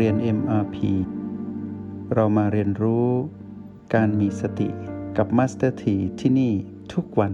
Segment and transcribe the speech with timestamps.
[0.00, 0.76] เรียน MRP
[2.14, 3.08] เรามาเรียนรู้
[3.94, 4.68] การมีสติ
[5.16, 6.52] กับ Master T ที่ที่นี่
[6.92, 7.32] ทุกวัน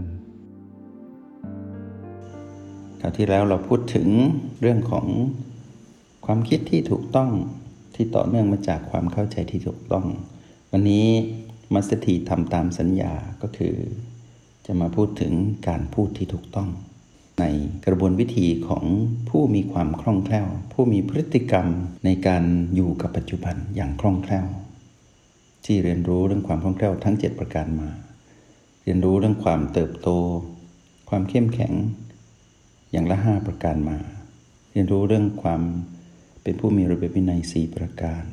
[3.01, 4.09] คราวที่แล้วเราพูดถึง
[4.61, 5.07] เรื่องของ
[6.27, 7.31] ความคิดที่ถูกต้อง
[7.95, 10.07] ที่ต่อเนื่องมาจากความเข้าใจที่ถูกต้อง
[10.73, 11.07] วันนี้
[11.75, 13.75] มัสถีทำตามสัญญาก็คือ
[14.67, 15.33] จะมาพูดถึง
[15.69, 16.69] การพูดที่ถูกต้อง
[17.41, 17.45] ใน
[17.87, 18.85] กระบวนวิธีของ
[19.29, 21.67] ผู้มีความคล่องแคล่ว ผู้มีพฤติกรรม
[22.05, 22.43] ในการ
[22.75, 24.47] อยู่กับปัจจุบันอย่างคล่องแคล่ว
[25.65, 27.89] ที่เรียนรู้เรื่องความคล่องแคล่วทั้ง 7 ประการมา
[28.85, 30.09] เรียนรู้เรื่องความเติบโต
[31.09, 31.73] ความเข้มแข็ง
[32.93, 33.99] อย่างละห้าประการมา
[34.73, 35.63] เรียนรู้เรื่องความ
[36.43, 38.25] เป็นผู้มีระเบียบวินัยสี่ประการ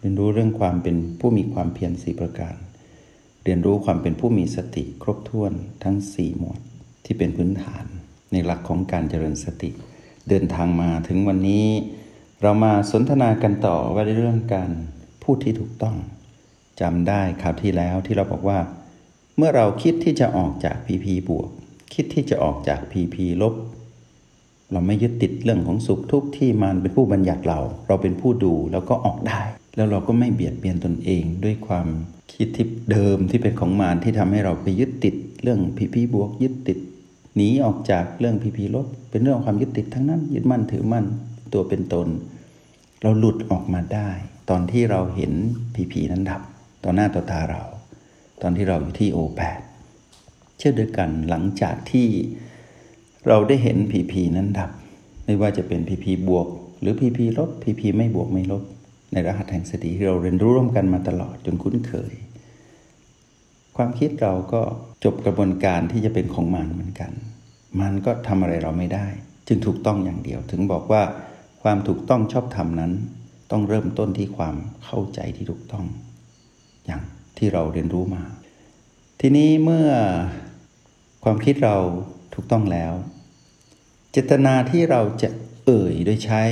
[0.00, 2.54] เรียนรู้เรื่องความเป็นผู้มีความเพียรสี่ประการ
[3.44, 5.52] เรียนรู้ความเป็นผู้มีสติครบถ้วน
[5.84, 6.60] ทั้งสี่หมวด
[7.04, 7.86] ที่เป็นพื้นฐาน
[8.32, 9.70] ในหลักของการเจริญสติ
[10.28, 11.66] เดินทางมาถึงวันนี้
[12.42, 14.70] เรามาสนทนากันต่อว่าเรื่องการ
[15.22, 15.96] พูดที่ถูกต้อง
[16.80, 18.58] จำได้คราวที่แล้วที่เราบอกว่า
[19.36, 21.48] เมื่อเราคิดที่จะออกจากพีพีบวก
[21.94, 23.54] คิดที่จะออกจากพีพีลบ
[24.72, 29.40] เราไม่ยึดติดเรื่องของสุขทุกข์ที่มันเป็นผู้บัญญัติเรา เราเป็นผู้ดูแล้วก็ออกได้
[29.76, 31.86] แล้วเราก็ไม่เบียดเบียนตนเองด้วยความ
[32.34, 36.78] คิดที่เดิมที่เป็นของมารที่ทำให้เราไปยึดติดเรื่อง PP บวก ยึดติด
[37.36, 41.06] หนีออกจากเรื่อง PP ลบ เป็นเรื่องของความยึดติดทั้งนั้น ยึดมั่นถือมั่น
[41.52, 42.08] ตัวเป็นตน
[43.02, 44.10] เราหลุดออกมาได้
[44.50, 45.32] ตอนที่เราเห็น
[45.74, 46.42] PP นั้นดับ
[46.84, 47.62] ต่อหน้าต่อตาเรา
[48.42, 49.60] ตอนที่เราอยู่ที่ O แปด
[50.58, 52.08] เช่นเดียวกันหลังจากที่
[53.28, 54.70] เราได้เห็น PP นั้นดับ
[55.24, 56.46] ไม่ว่าจะเป็น PP บวก
[56.80, 58.62] หรือ PP ลบ PP ไม่บวกไม่ลบ
[59.12, 62.12] ในรหัสแห่งสติที่เราเรียนรู้ร่วมกันมาตลอดจนคุ้นเคย
[63.76, 64.62] ความคิดเราก็
[65.04, 67.12] จบกระบวนการที่จะเป็นของมันเหมือนกัน
[67.80, 69.06] มันก็ทำอะไรเราไม่ได้
[69.48, 71.02] จึงถูกต้องอย่างเดียว ถึงบอกว่า
[71.62, 72.92] ความถูกต้องชอบธรรมนั้น
[73.50, 75.86] ต้องเริ่มต้นที่ความเข้าใจที่ถูกต้อง
[76.86, 77.02] อย่าง
[77.38, 78.22] ที่เราเรียนรู้มา
[79.20, 79.88] ทีนี้เมื่อ
[81.24, 81.76] ความคิดเรา
[82.34, 82.92] ถูกต้องแล้ว
[84.10, 85.28] เจตนาที่เราจะ
[85.66, 86.42] เอ่ยโดยใช้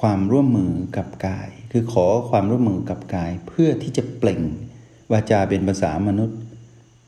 [0.00, 4.42] ความร่วมมือกับกาย คือขอความร่วมมือกับกายเพื่อที่จะเปล่ง
[5.12, 6.38] วาจาเป็นภาษามนุษย์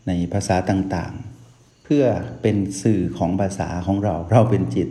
[0.06, 2.04] ในภาษาต่างๆ เพื่อ
[2.42, 4.88] เป็นสื่อของภาษาของเราเราเป็นจิต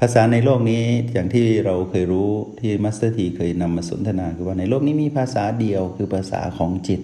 [0.00, 2.30] ภาษาในโลกนี้อย่างที่เราเคยรู้
[2.60, 7.00] ที่ Master T เคยนำมาสนทนาคือว่าในโลกนี้มีภาษาเดียวคือภาษาของจิต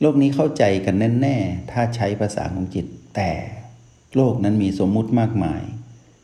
[0.00, 2.86] โลกนี้เข้าใจกันแน่ๆถ้าใช้ภาษาของจิต
[3.16, 3.30] แต่
[4.16, 5.62] โลกนั้นมีสมมุติมากมาย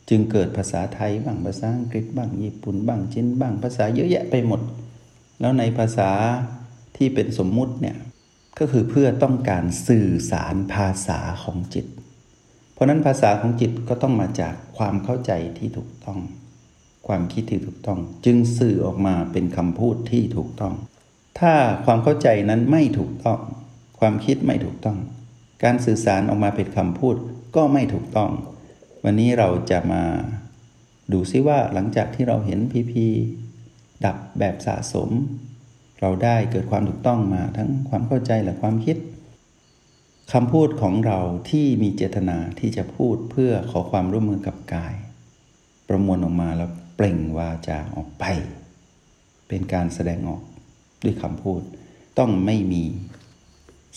[0.08, 4.60] จึงเกิดภาษาไทยบ้างภาษาอังกฤษบ้างญี่ปุ่นบ้างจีนบ้าง ภาษาเยอะแยะไปหมด
[5.40, 6.10] แล้วในภาษา
[6.96, 7.96] ที่เป็นสมมุติเนี่ย
[8.58, 11.86] ก็คือเพื่อต้องการสื่อสารภาษาของจิต
[12.72, 16.20] เพราะนั้นภาษาของจิตก็ต้องมาจากความเข้าใจที่ถูกต้อง
[17.06, 20.74] ความคิดที่ถูกต้อง จึงสื่อออกมาเป็นคำพูดที่ถูกต้อง
[21.40, 21.52] ถ้า
[21.84, 23.40] ความเข้าใจนั้นไม่ถูกต้อง
[23.98, 24.98] ความคิดไม่ถูกต้อง
[25.64, 27.16] การสื่อสารออกมาเป็นคำพูด
[27.56, 28.30] ก็ไม่ถูกต้อง
[29.04, 30.02] วันนี้เราจะมา
[31.12, 33.06] ดูซิว่าหลังจากที่เราเห็นพีพี
[34.04, 35.10] ดับแบบสะสม
[36.00, 38.96] เราได้เกิดความถูกต้องมาทั้งความเข้าใจและความคิด
[40.32, 41.18] คำพูดของเรา
[41.50, 44.94] ที่มีเจตนาที่จะพูดเพื่อขอความร่วมมือกับกาย
[45.88, 48.24] ประมวลออกมาแล้วเปล่งวาจาออกไป
[49.48, 50.42] เป็นการแสดงออก
[51.02, 51.60] ด้วยคำพูด
[52.18, 52.84] ต้องไม่มี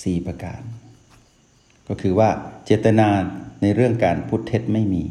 [0.04, 0.62] สี่ประการ
[1.88, 2.30] ก็คือว่า
[2.66, 3.08] เจตนา
[3.62, 5.04] ในเรื่องการพูดเท็จไม่มี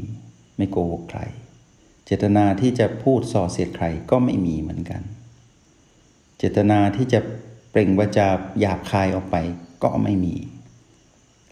[0.56, 1.20] ไม่โกหกใคร
[2.06, 5.02] เจตนาที่จะพูดส่อเสียดใครก็ไม่มีเหมือนกัน
[6.42, 7.20] เจตนาที่จะ
[7.70, 8.28] เปล่งวาจา
[8.60, 9.36] หยาบคายออกไป
[9.82, 10.34] ก็ไม่มี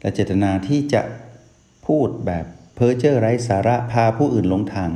[0.00, 1.02] และเจตนาที่จะ
[1.86, 2.44] พูดแบบ
[2.74, 4.90] เพ้อเจ้อไร้สาระพาผู้อื่นลงทาง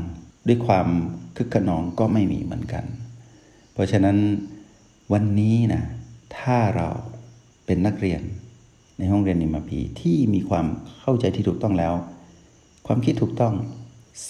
[0.48, 0.88] ด้วยความ
[1.36, 2.84] คึกขนองก็ไม่มีเหมือนกัน
[3.72, 4.16] เพราะฉะนั้น
[5.12, 5.82] วันนี้นะ
[6.38, 6.88] ถ้าเรา
[7.66, 8.20] เป็นนักเรียน
[8.98, 10.66] ในห้องเรียนนิมพีที่มีความ
[11.00, 11.94] เข้าใจที่ถูกต้องแล้ว
[12.86, 13.54] ความคิดถูกต้อง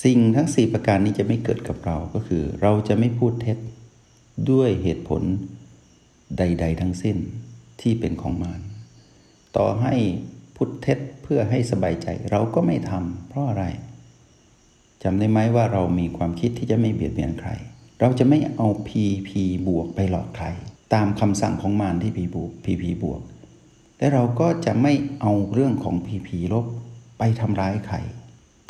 [0.04, 3.58] สิ่งทั้งสี่ประการนี้จะไม่เกิดกับเราก็คือ เราจะไม่พูดเท็จ
[4.50, 5.23] ด้วยเหตุผล
[6.38, 7.17] ใด ๆ ทั้งสิ้น
[7.81, 8.61] ที่เป็นของมาร
[9.56, 9.94] ต่อให้
[10.55, 13.64] พูดเท็จเพื่อให้สบายใจเราก็ไม่ทำเพราะอะไร
[15.02, 17.50] จำได้ไหมว่าเรามีความคิดที่จะไม่เบียดเบียนใคร
[18.00, 20.46] เราจะไม่เอาพีพีบวกไปหลอกใคร
[20.94, 23.20] ตามคำสั่งของมารที่พีบวกพีพีบวก
[23.99, 26.67] และเราก็จะไม่เอาเรื่องของผีผีลบ
[27.19, 27.96] ไปทำร้ายใคร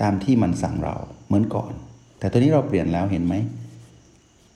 [0.01, 1.73] ตามที่มันสั่งเราเหมือนก่อน
[2.19, 3.35] แต่ตอนนี้เราเปลี่ยนแล้วเห็นไหม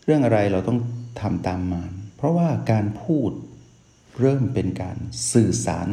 [0.04, 0.78] เรื่องอะไรเราต้อง
[1.20, 1.82] ทำตามมา
[2.16, 3.30] เพราะว่าการพูด
[4.20, 4.96] เริ่มเป็นการ
[5.32, 5.88] สื่อสาร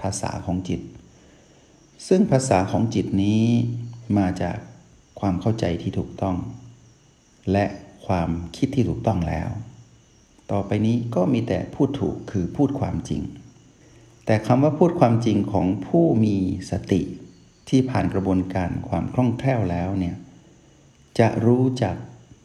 [0.00, 0.80] ภาษาของจิต
[2.08, 3.44] ซึ่งภาษาของจิตนี้
[4.18, 4.58] มาจาก
[5.20, 6.36] ความเข้าใจที่ถูกต้อง
[7.52, 7.64] และ
[8.06, 9.50] ความคิดที่ถูกต้องแล้ว
[10.52, 13.22] ต่อไปนี้ก็มีแต่พูดถูกคือพูดความจริง
[14.26, 16.36] แต่คำว่าพูดความจริงของผู้มี
[16.70, 17.02] สติ
[17.68, 20.16] ที่ผ่านกระบวนการความคล่องแคล่วแล้วเนี่ย
[21.18, 21.96] จะรู้จัก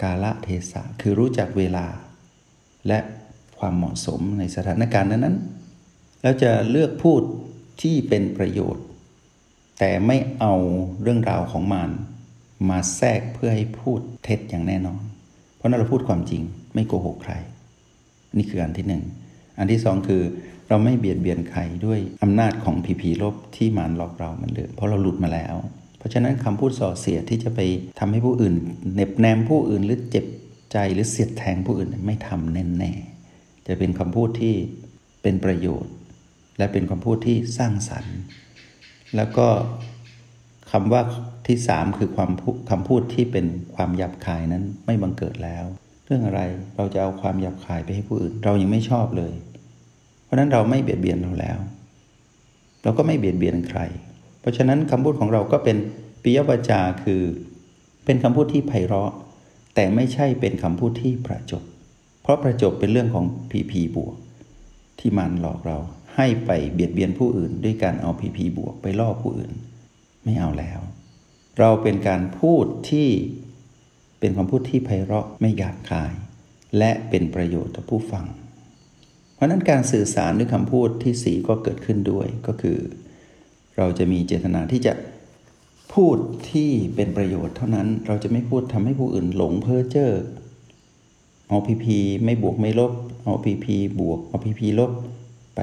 [0.02, 1.86] กาลเทศะคือรู้จักเวลา
[2.88, 3.00] และ
[3.60, 7.22] ความเหมาะสมในสถานการณ์นั้นๆแล้วจะเลือกพูด
[7.82, 8.86] ที่เป็นประโยชน์
[9.80, 10.54] แต่ไม่เอา
[11.02, 11.90] เรื่องราวของมัน
[12.70, 15.02] มาแทรกเพื่อให้พูดเท็จอย่างแน่นอน
[15.56, 16.42] เพราะนั้นเราพูดความจริง
[16.74, 17.34] ไม่โกหกใคร
[18.38, 19.04] นี่คืออันที่หนึ่ง
[19.60, 20.22] อันที่สองคือ
[20.70, 25.56] เราไม่เบียดเบียนใครด้วยอำนาจของผีผีลบที่มารหลอกเราเหมือนเดิมเพราะเราหลุดมาแล้ว
[25.98, 27.60] เพราะฉะนั้นคำพูดส่อเสียดที่จะไป
[28.00, 28.56] ทำให้ผู้อื่น
[28.94, 30.26] เน็บแนมผู้อื่นหรือเจ็บ
[30.72, 34.56] ใจหรือเสียดแทงผู้อื่นไม่ทำแน่ๆจะเป็นคำพูดที่
[35.22, 35.94] เป็นประโยชน์
[36.58, 38.18] และเป็นคำพูดที่สร้างสรรค์
[39.16, 39.48] แล้วก็
[40.72, 41.02] คำว่า
[41.48, 42.32] ที่สามคือความ
[42.70, 43.46] คำพูดที่เป็น
[43.76, 45.66] ความหยาบคายนั้นไม่บังเกิดแล้ว
[46.06, 46.42] เรื่องอะไร
[46.76, 49.34] เราจะเอาความหยาบคายไปให้ผู้อื่น เรายังไม่ชอบเลย
[50.24, 51.60] เพราะนั้นเราไม่เบียดเบียนเราแล้ว
[52.84, 53.80] เราก็ไม่เบียดเบียนใคร
[54.42, 55.78] เพราะฉะนั้นคำพูดของเราก็เป็น
[56.24, 57.22] ปิยวาจาคือ
[58.06, 59.12] เป็นคำพูดที่ไพเราะ
[59.82, 61.64] แต่ไม่ใช่เป็นคำพูดที่ประจบ
[62.22, 64.16] เพราะประจบเป็นเรื่องของพีพีบวก
[65.00, 65.78] ที่มันหลอกเรา
[66.16, 69.52] ให้ไปเบียดเบียนผู้อื่น ด้วยการเอาพีพีบวกไปล่อผู้อื่น
[70.24, 70.80] ไม่เอาแล้ว
[71.60, 73.10] เราเป็นการพูดที่
[74.20, 76.14] เป็นคำพูดที่ไพเราะไม่หยาบคาย
[76.78, 78.26] และเป็นประโยชน์ต่อผู้ฟัง
[79.34, 82.78] เพราะนั้นการสื่อสารด้วยคำพูดที่สีก็เกิดขึ้นด้วยก็คือ
[83.78, 84.94] เราจะมีเจตนาที่จะ
[85.94, 86.18] พูด
[86.52, 90.12] ที่เป็นประโยชน์เท่านั้น เราจะไม่พูดทำให้ผู้อื่นหลงเพ้อเจ้อ
[91.48, 92.92] เอาพีพีไม่บวกไม่ลบ
[93.24, 94.92] เอาพีพีบวก เอาพีพีลบ
[95.56, 95.62] ไป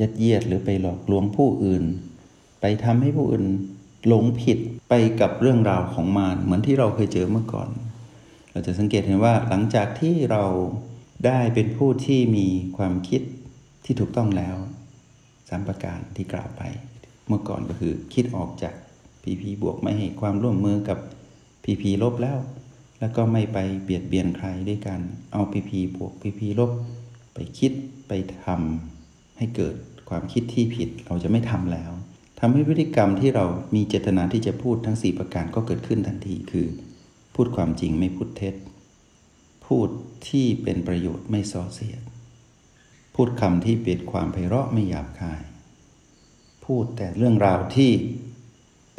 [0.00, 1.84] ยัดเยียดหรือไปหลอกลวงผู้อื่น
[2.60, 3.46] ไปทำให้ผู้อื่น
[4.06, 4.58] หลงผิด
[4.88, 7.68] ไปกับเรื่องราวของมารเหมือนที่เราเคยเจอเมื่อก่อน
[8.52, 10.44] เราจะสังเกตเห็นว่าหลังจากที่เรา
[11.26, 12.46] ได้เป็นผู้ที่มี
[12.76, 13.22] ความคิด
[13.84, 14.56] ที่ถูกต้องแล้ว
[15.48, 16.62] สามประการที่กล่าวไป
[17.28, 18.74] เมื่อก่อนก็คือคิดออกจาก
[19.22, 20.98] พีพีบวกไม่ให้ความร่วมมือกับ
[21.64, 22.38] พีพีลบแล้ว
[23.00, 25.00] แล้วก็ไม่ไปเบียดเบียนใครด้วยกัน
[25.32, 26.70] เอาพีพีบวกพีพีลบ
[27.34, 27.72] ไปคิด
[28.08, 28.12] ไป
[28.44, 29.74] ทำให้เกิด
[30.08, 31.92] ความคิดที่ผิดเราจะไม่ทำแล้ว
[32.40, 36.66] ทำให้พฤติกรรมที่เรามีเจตนาที่จะพูดทั้ง 4 ประการก็เกิดขึ้นทันทีคือ
[37.34, 38.54] พูดความจริงไม่พูดเท็จ
[39.66, 39.88] พูด
[40.28, 42.02] ที่เป็นประโยชน์ไม่ส่อเสียด
[43.14, 45.42] พูดคำที่เป็นความไพเราะไม่หยาบคาย
[46.64, 47.90] พูดแต่เรื่องราวที่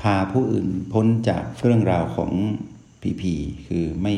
[0.04, 2.32] พาผู้อื่นพ้นจากเรื่องราวของ
[3.02, 3.34] ผีผี
[3.68, 4.14] คือไม่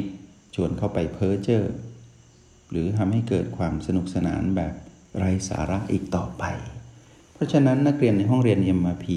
[0.55, 1.63] ชวนเข้าไปเพ้อเจ้อ
[2.69, 4.73] หรือทำให้เกิดความสนุกสนานแบบ
[5.17, 6.43] ไร้สาระอีกต่อไป
[7.33, 9.07] เพราะฉะนั้นนักเรียนในห้องเรียน MRP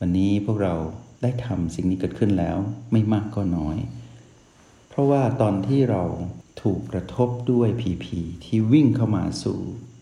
[0.00, 0.74] วันนี้พวกเรา
[1.22, 2.56] ได้ทำสิ่งนี้เกิดขึ้นแล้ว
[2.92, 3.76] ไม่มากก็น้อย
[4.88, 6.04] เพราะว่าตอนที่เรา
[6.62, 9.58] ถูกกระทบด้วยผีผีที่วิ่งเข้ามาสู่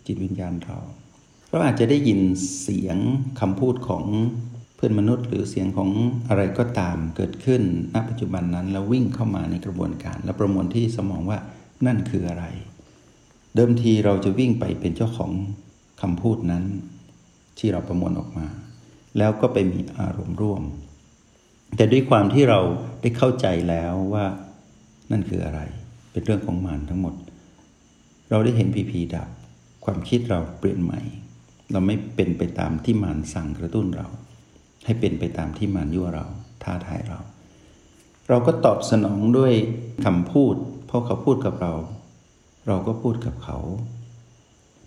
[0.06, 0.78] จิตวิญญาณเรา
[1.50, 2.20] เราอาจจะได้ยิน
[2.60, 2.98] เสียง
[3.40, 4.04] คำพูดของ
[4.76, 5.90] เพื่อนมนุษย์หรือเสียงของ
[6.28, 7.62] อะไรก็ตามเกิดขึ้น
[7.94, 11.38] ณปัจจุบันนั้นแล้ววิ่งเข้ามาในกระบวนการ และประมวลที่สมองว่า
[11.86, 12.44] นั่นคืออะไร
[13.54, 15.32] เดิมทีเราจะวิ่งไปเป็นเจ้าของ
[16.00, 16.64] คำพูดนั้น
[17.58, 18.46] ที่เราประมวลออกมา
[19.18, 20.62] แล้วก็ไปมีอารมณ์ร่วม
[21.76, 22.60] แต่ด้วยความที่เรา
[23.00, 24.26] ได้เข้าใจแล้วว่า
[25.10, 25.60] นั่นคืออะไร
[26.12, 27.14] เป็นเรื่องของมานทั้งหมด
[28.30, 29.28] เราได้เห็นพีพีดับ
[29.84, 31.00] ความคิดเราเปลี่ยนใหม่
[31.72, 34.06] เราไม่เป็นไปตามที่มานสั่งกระตุ้นเรา
[34.86, 36.26] ให้เป็นไปตามที่มานยั่วเรา
[36.62, 37.20] ท้าทายเรา
[38.28, 39.52] เราก็ตอบสนองด้วย
[40.04, 40.54] คำพูด
[40.86, 41.74] เพราะเขาพูดกับเรา
[42.66, 43.58] เราก็พูดกับเขา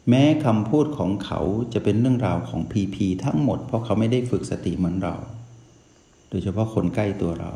[0.10, 1.40] แม้คำพูดของเขา
[1.74, 5.16] จะเป็นเรื่องราวของพีพีทั้งหมด เพราะเขาไม่ได้ฝึกสติเหมือนเรา
[6.30, 7.52] โดยเฉพาะคนใกล้ตัวเรา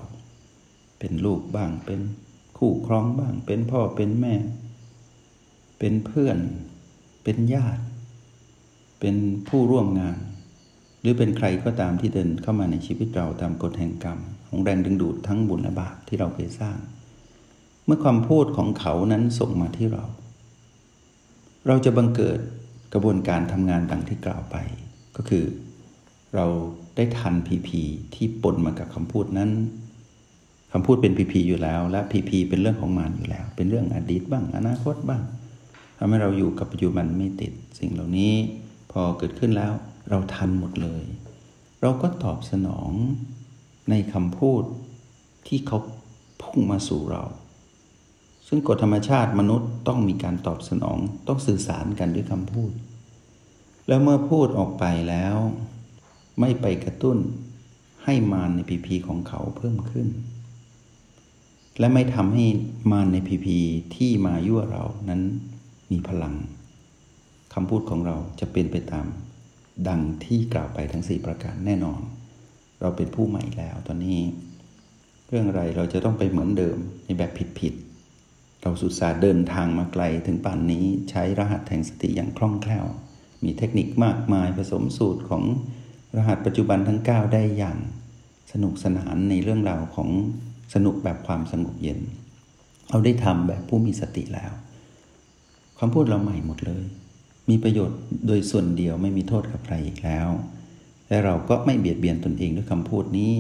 [0.99, 1.99] เป็นลูกบ้างเป็น
[2.57, 4.35] คู่ครองบ้าง เป็นพ่อเป็นแม่
[5.79, 6.37] เป็นเพื่อน
[7.23, 7.83] เป็นญาติ
[8.99, 9.15] เป็น
[9.47, 10.17] ผู้ร่วมงาน
[11.03, 16.77] หรือเป็นใครก็ตามที่เดินเข้ามาในชีวิตเราตามกฎแห่งกรรม ของแรงดึงดูดทั้งบุญและบาปที่เราเคยสร้าง
[17.85, 20.05] เมื่อความพูดของเขานั้นส่งมาที่เรา
[21.67, 22.39] เราจะบังเกิด
[22.93, 24.55] กระบวนการทำงานดังที่กล่าวไป
[25.15, 25.45] ก็คือ
[26.35, 26.45] เรา
[26.95, 27.81] ได้ทันพีพี
[28.15, 29.51] ที่ปนมากับคำพูดนั้น
[30.71, 35.23] คำพูดเป็นพีพีอยู่แล้ว และพีพีเป็นเรื่องของมานอยู่แล้ว เป็นเรื่องอดีตบ้างอนาคตบ้าง
[35.97, 38.33] ทำให้เราอยู่กับปัจจุบันไม่ติดสิ่งเหล่านี้
[38.91, 39.73] พอเกิดขึ้นแล้ว
[40.09, 41.03] เราทันหมดเลย
[41.81, 42.91] เราก็ตอบสนอง
[43.89, 44.63] ในคำพูด
[45.47, 45.77] ที่เขา
[46.41, 47.23] พุ่งมาสู่เรา
[48.47, 52.71] ซึ่งกฎธรรมชาติมนุษย์ต้องมีการตอบสนองต้องสื่อสารกันด้วยคำพูด
[53.87, 55.35] แล้วเมื่อพูดออกไปแล้ว
[56.39, 57.17] ไม่ไปกระตุ้น
[58.03, 60.07] ให้มารในพีพีของเขาเพิ่มขึ้น
[61.79, 62.45] และไม่ทำให้
[62.91, 63.57] มารในพีพี
[63.95, 65.21] ที่มายั่วเรานั้น
[65.91, 66.35] มีพลัง
[67.53, 69.05] คำพูดของเราจะเป็นไปตาม
[69.87, 72.01] ดังที่กล่าวไปทั้ง 4 ประการแน่นอน
[72.81, 74.21] เราเป็นผู้ใหม่แล้วตอนนี้
[75.27, 82.85] เรื่องอะไรเราจะต้องไปเหมือนเดิมในแบบผิดๆเราสุดสาเดินทางมาไกลถึงป่านนี้ใช้รหัสแห่งสติอย่างคล่องแคล่ว
[83.43, 85.43] มีเทคนิคมากมายผสมสูตรของ
[86.17, 87.77] รหัสปัจจุบันทั้ง 9 ได้อย่าง
[88.51, 90.09] สนุกสนานในเรื่องราวของ
[90.73, 91.99] สนุกแบบความสงบเย็น
[92.89, 94.51] เราได้ทำแบบผู้มีสติแล้ว
[95.79, 96.85] คำพูดเราใหม่หมดเลย
[97.49, 100.29] มีประโยชน์โดยส่วนเดียวไม่มีโทษกับใครอีกแล้ว
[101.07, 103.33] และเราก็ไม่เบียดเบียนตนเองด้วยคำพูดนี้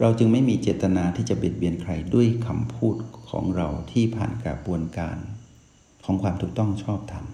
[0.00, 2.96] เราจึงไม่มีเจตนาที่จะเบียดเบียนใครด้วยคำพูด
[3.30, 5.16] ของเราที่ผ่านกระบวนการ
[6.04, 7.24] ของความถูกต้องชอบธรรม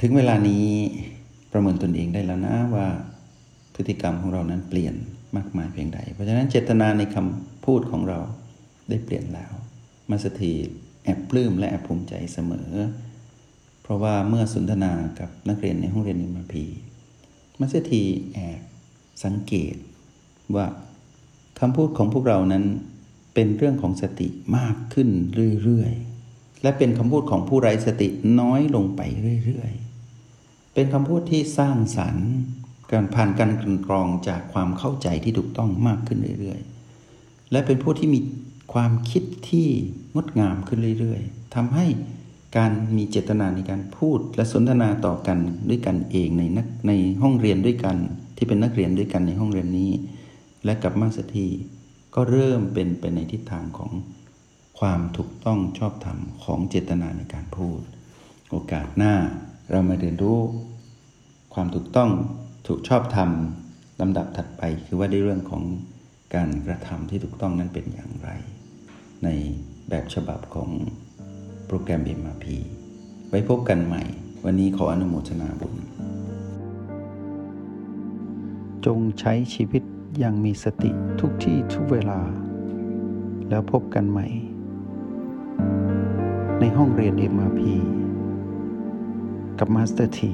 [0.00, 0.66] ถึงเวลานี้
[1.52, 2.86] ประเมินตนเองได้แล้วนะว่า
[3.74, 4.94] พฤติกรรมของเรานั้นเปลี่ยน
[5.36, 8.20] มากมายเพียงใด เพราะฉะนั้นเจตนาในคำพูดของเรา
[8.88, 9.52] ได้เปลี่ยนแล้ว
[10.10, 10.52] มาสถี
[11.04, 12.70] แอบปลื้มและแอบภูมิใจเสมอ
[13.88, 16.64] เพราะว่าเมื่อสนทนากับนักเรียนในห้องเรียนนิมพี
[17.58, 18.02] มาสถี
[18.32, 18.60] แอบ
[19.24, 19.74] สังเกต
[20.54, 20.66] ว่า
[21.60, 22.64] คำพูดของพวกเรานั้น
[23.34, 25.08] เป็นเรื่องของสติมากขึ้น
[25.62, 28.08] เรื่อยๆ และเป็นคำพูดของผู้ไร้สติ
[28.40, 29.00] น้อยลงไป
[29.44, 32.28] เรื่อยๆ เป็นคำพูดที่สร้างสรรค์
[32.90, 38.20] การผ่านการกลั่นกรองจากความเข้าใจที่ถูกต้องมากขึ้นเรื่อยๆ และเป็นผู้ที่มี
[38.72, 39.68] ความคิดที่
[40.14, 41.86] งดงามขึ้นเรื่อยๆทำให้
[42.56, 45.38] การมีเจตนาในการพูดและสนทนาต่อกัน
[45.68, 47.96] ด้วยกันเองในนักในห้องเรียนด้วยกัน
[48.36, 49.92] ที่เป็นนักเรียนด้วยกันในห้องเรียนนี้
[50.64, 51.48] และกับมาสถี
[52.14, 53.90] ก็เริ่มเป็นไปในทิศทางของ
[54.78, 57.80] ความถูกต้องชอบธรรมของเจตนาในการพูด
[58.50, 59.14] โอกาสหน้า
[59.70, 60.40] เรามาเรียนรู้
[61.54, 62.10] ความถูกต้อง
[62.66, 63.30] ถูกชอบธรรม
[64.00, 65.62] ลำดับถัดไปคือว่าในเรื่องของ
[66.34, 68.30] การกระทำที่ถูกต้องนั้นเป็นอย่างไร
[69.24, 69.28] ใน
[69.88, 70.70] แบบฉบับของ
[71.70, 72.46] โปรแกรม MRP
[73.28, 74.02] ไว้พบกันใหม่
[74.44, 75.74] วันนี้ขออนุโมทนาบุญ
[78.86, 79.82] จงใช้ชีวิต
[80.18, 82.20] อย่างมีสติทุกที่ทุกเวลา
[83.48, 84.26] แล้วพบกันใหม่
[86.60, 87.62] ในห้องเรียน MRP
[89.58, 90.32] กับ Master T